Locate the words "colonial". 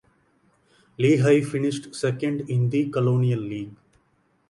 2.89-3.39